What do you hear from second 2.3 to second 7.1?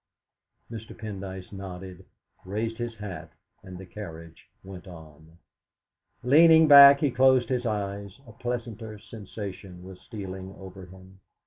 raised his hat, and the carriage went on. Leaning back,